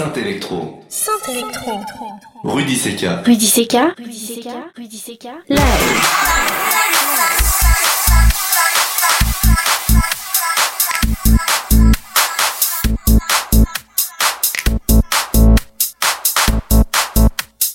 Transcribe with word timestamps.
Saint-Électro. 0.00 0.82
Saint-Électro. 0.88 1.72
Rudy 2.42 2.74
Seca. 2.74 3.22
Rudy 3.22 3.46
Seca. 3.46 3.94
Rudy 3.98 4.18
Seca. 4.18 4.70
Rudy 4.74 4.96
Seca. 4.96 5.32
Live. 5.46 5.60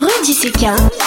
Rudy 0.02 0.34
Seca. 0.34 1.05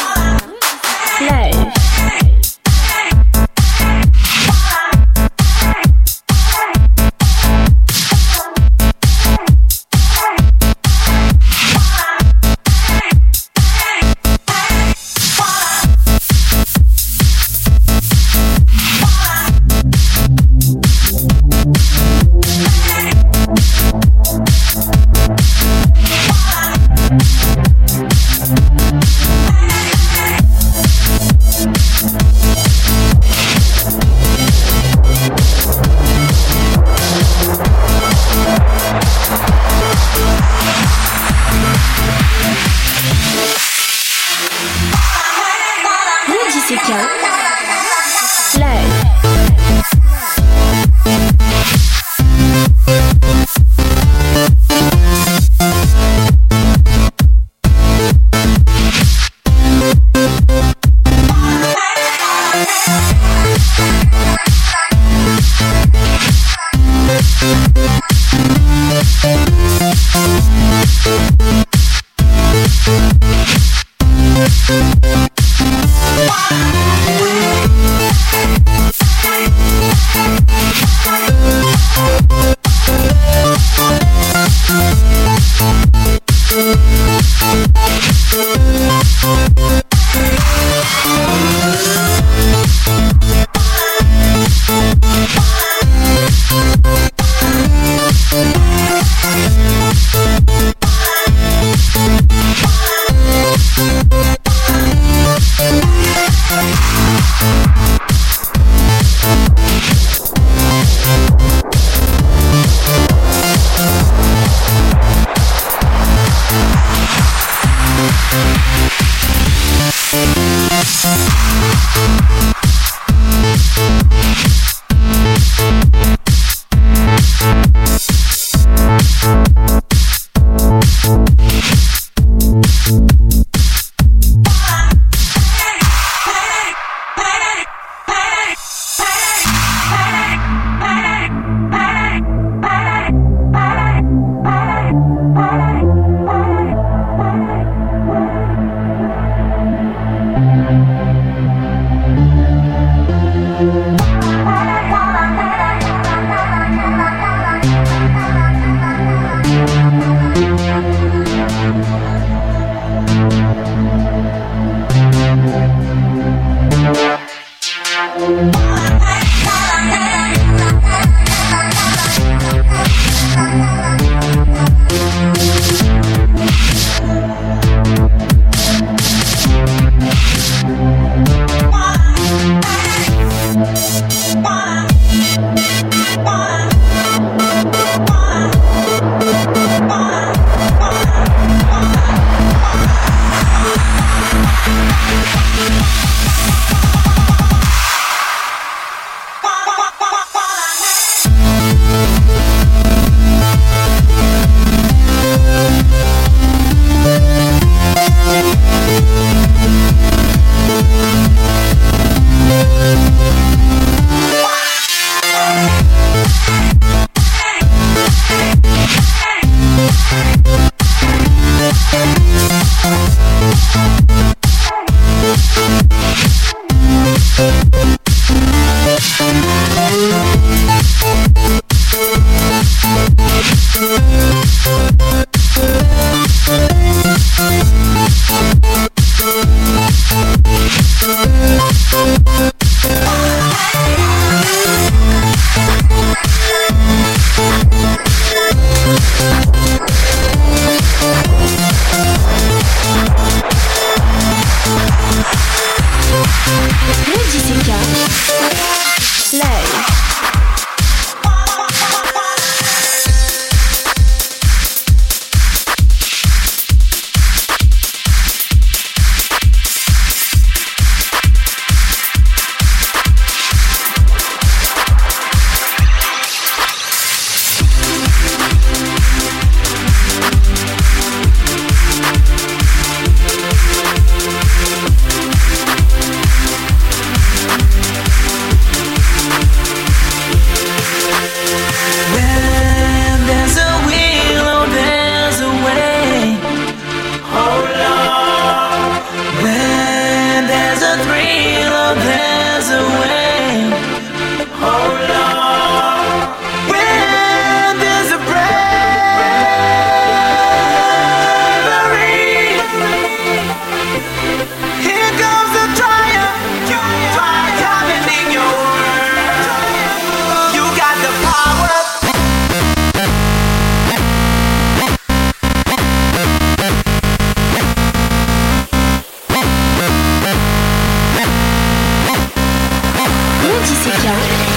Antiseka. 333.58 334.47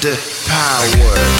The 0.00 0.16
power. 0.46 1.37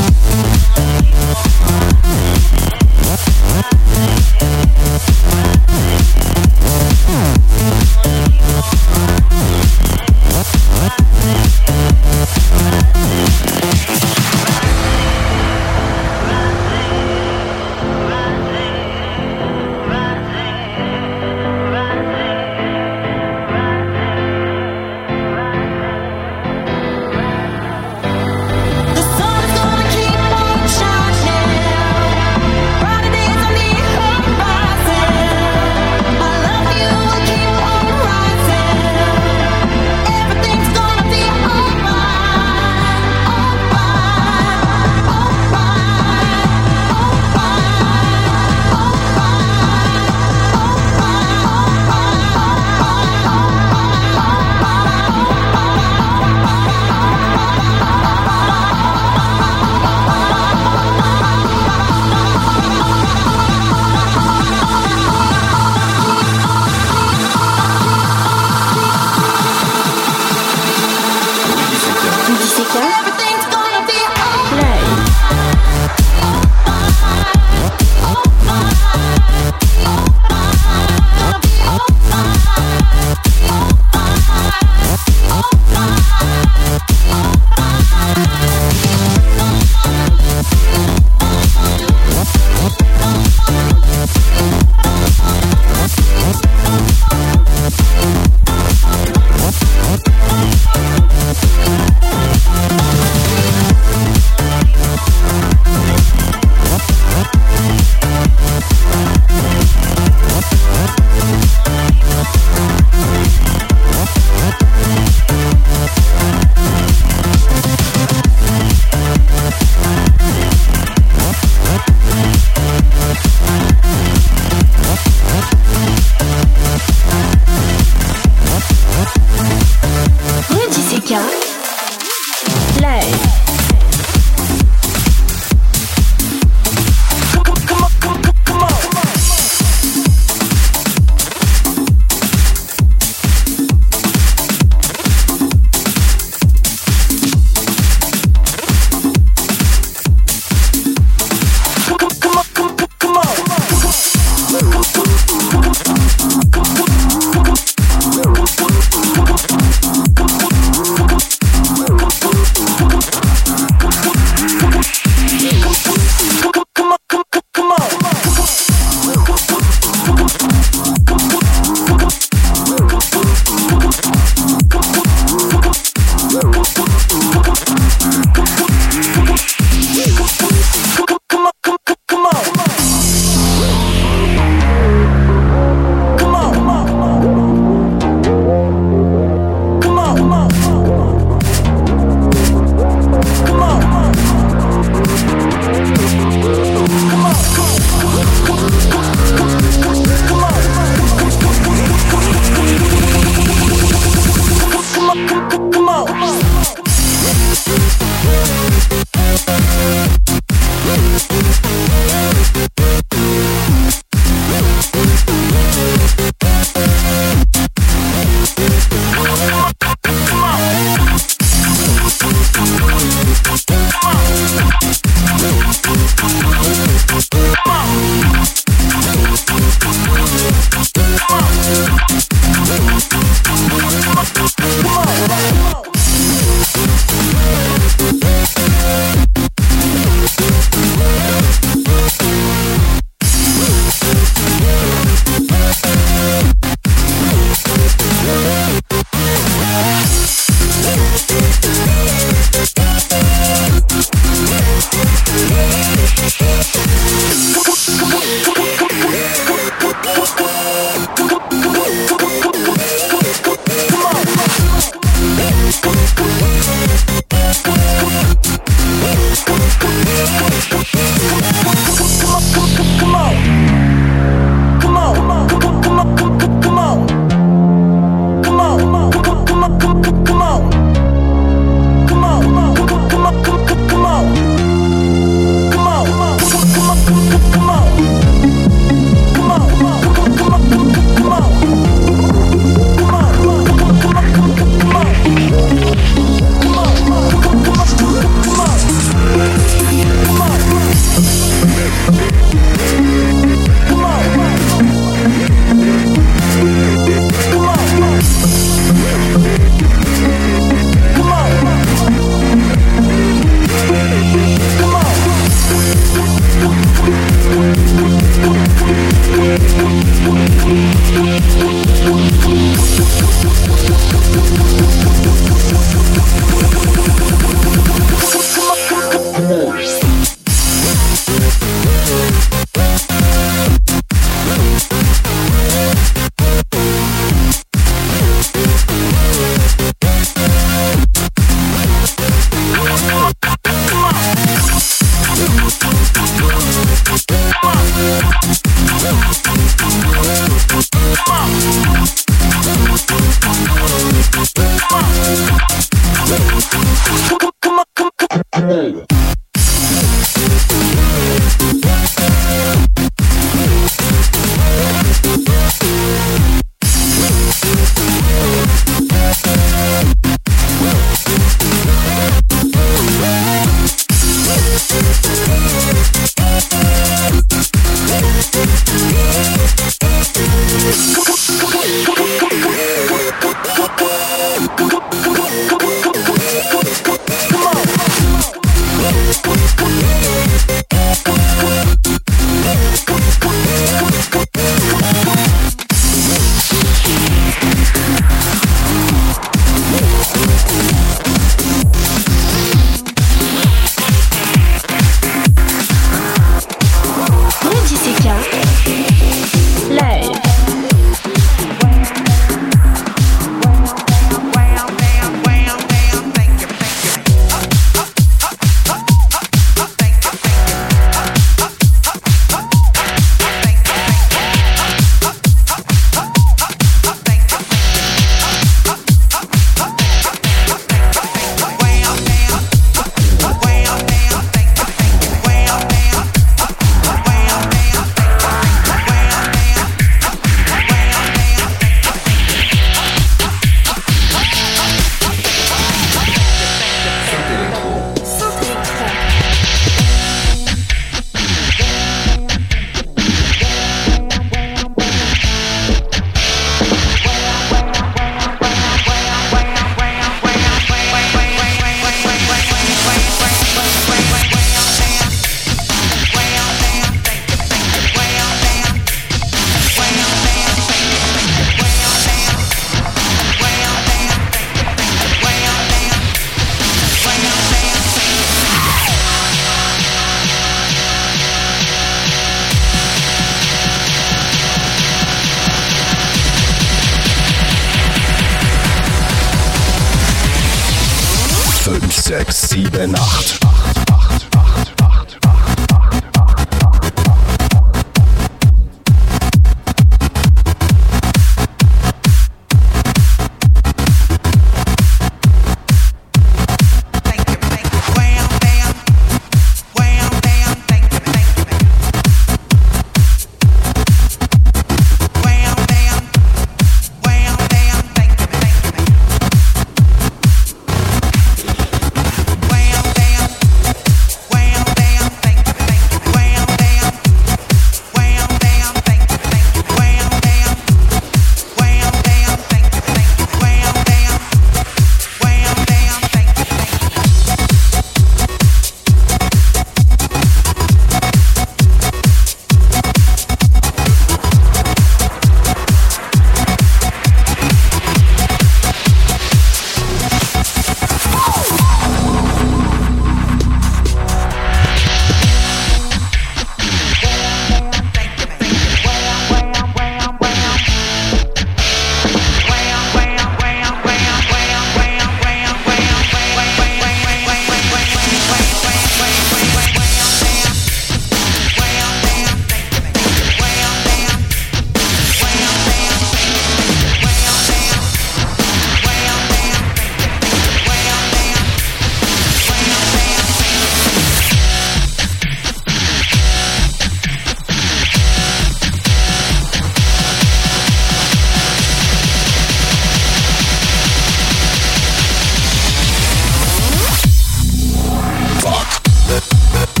that 599.31 600.00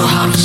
Your 0.00 0.08
heart 0.08 0.39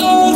all 0.00 0.33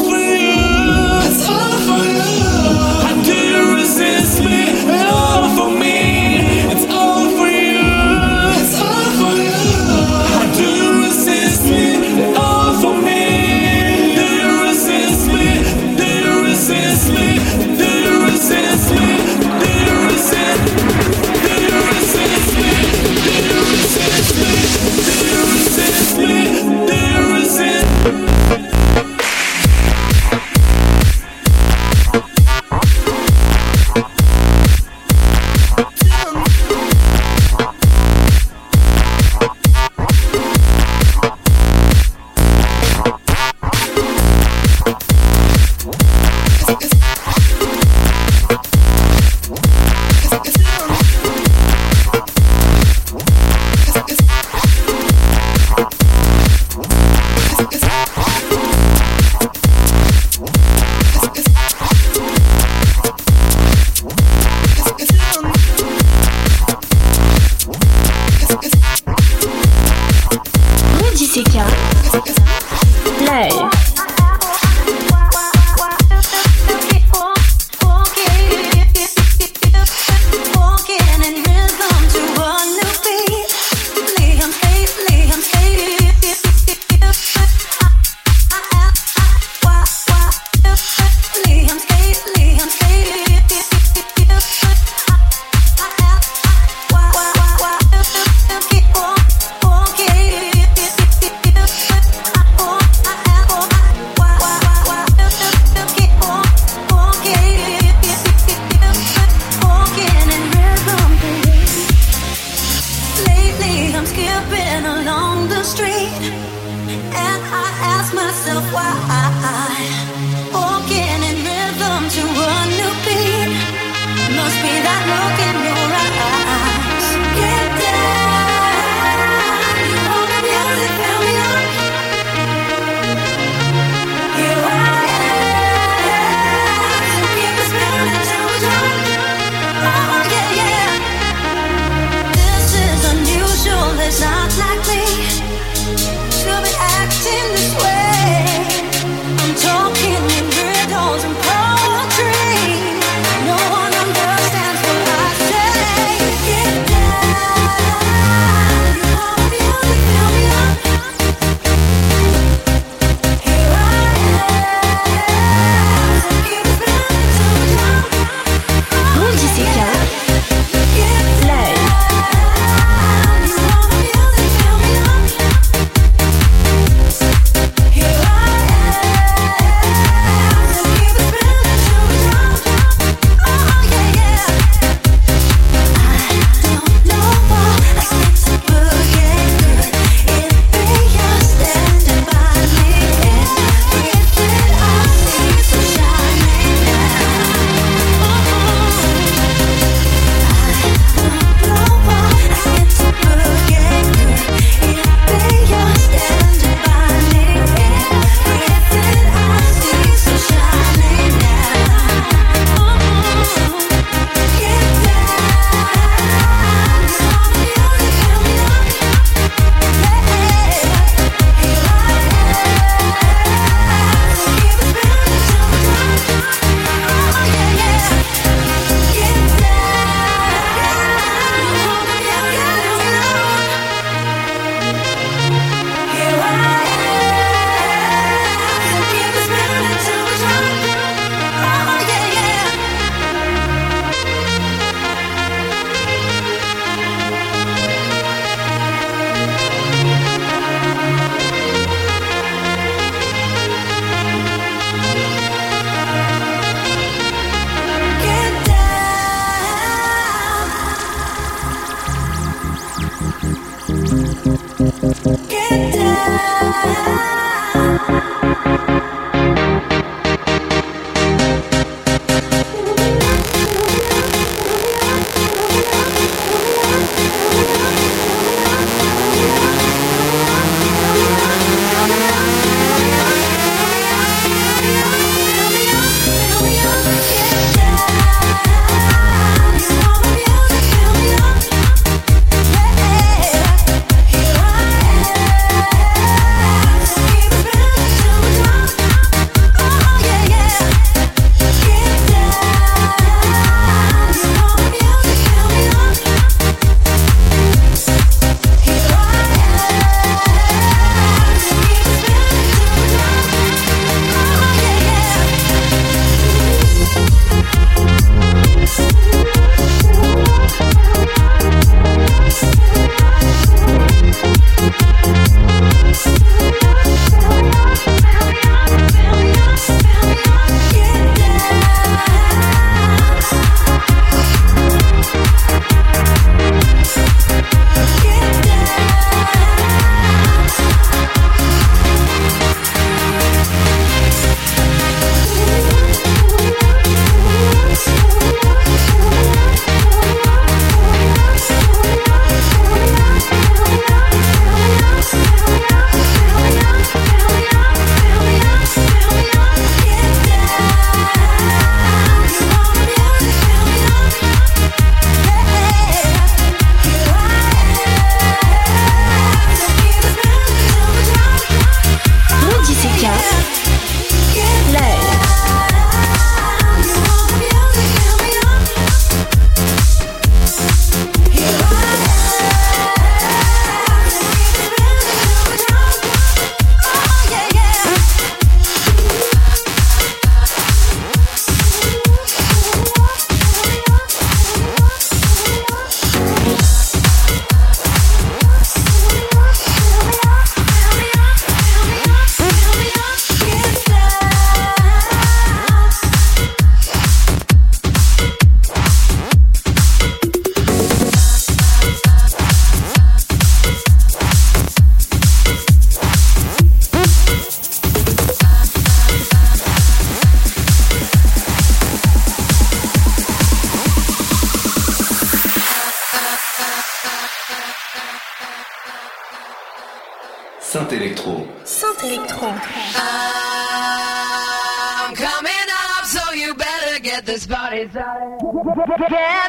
party's 437.89 438.13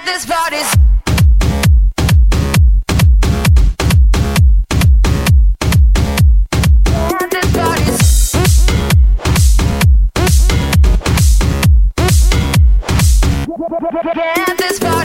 this 0.05 0.25
body. 0.25 0.57
This 14.57 14.79
party. 14.79 14.98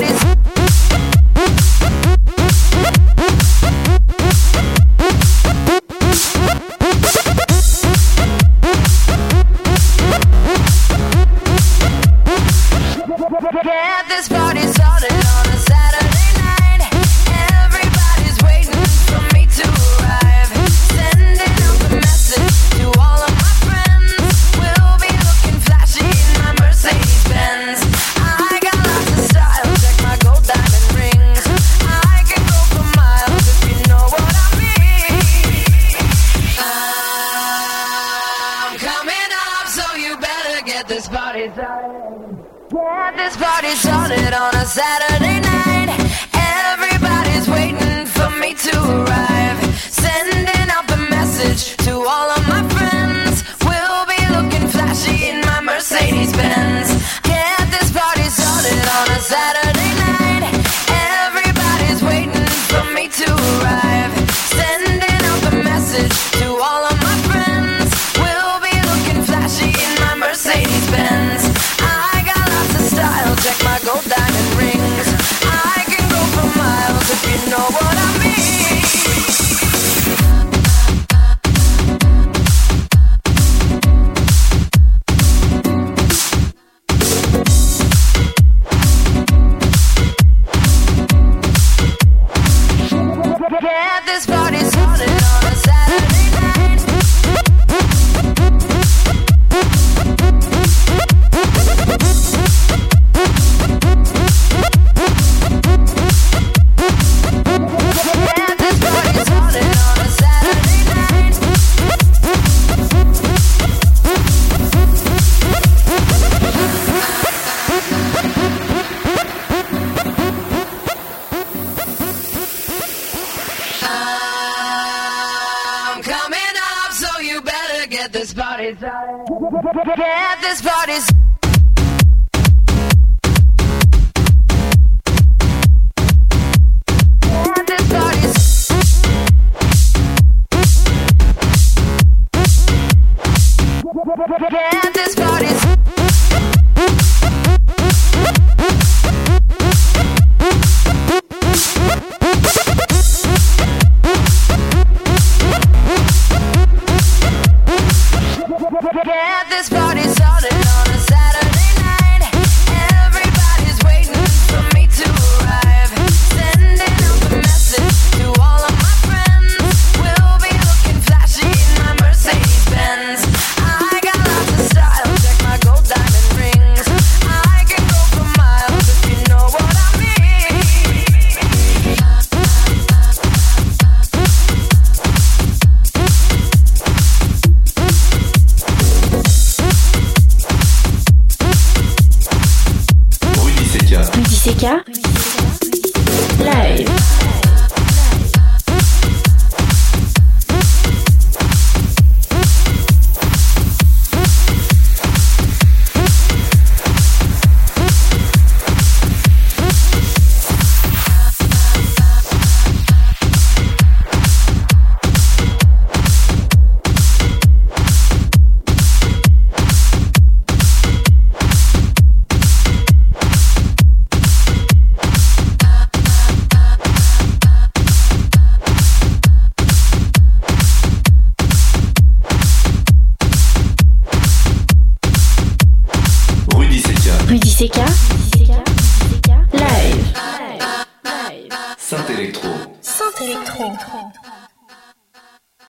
Get 158.70 159.48
this 159.50 159.68
party 159.68 160.00
started. 160.04 160.52
and. 160.52 160.93